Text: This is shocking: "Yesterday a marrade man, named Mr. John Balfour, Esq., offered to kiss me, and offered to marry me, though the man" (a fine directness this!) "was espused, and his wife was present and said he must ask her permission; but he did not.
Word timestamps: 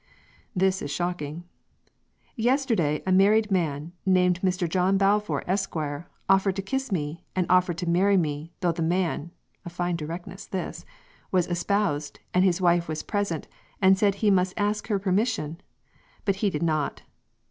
This 0.55 0.81
is 0.81 0.89
shocking: 0.89 1.43
"Yesterday 2.35 3.03
a 3.05 3.11
marrade 3.11 3.51
man, 3.51 3.91
named 4.03 4.41
Mr. 4.41 4.67
John 4.67 4.97
Balfour, 4.97 5.43
Esq., 5.45 5.75
offered 6.27 6.55
to 6.55 6.63
kiss 6.63 6.91
me, 6.91 7.23
and 7.35 7.45
offered 7.51 7.77
to 7.77 7.87
marry 7.87 8.17
me, 8.17 8.51
though 8.61 8.71
the 8.71 8.81
man" 8.81 9.29
(a 9.63 9.69
fine 9.69 9.95
directness 9.95 10.47
this!) 10.47 10.85
"was 11.29 11.45
espused, 11.45 12.19
and 12.33 12.43
his 12.43 12.59
wife 12.59 12.87
was 12.87 13.03
present 13.03 13.47
and 13.79 13.95
said 13.95 14.15
he 14.15 14.31
must 14.31 14.55
ask 14.57 14.87
her 14.87 14.97
permission; 14.97 15.61
but 16.25 16.37
he 16.37 16.49
did 16.49 16.63
not. 16.63 17.03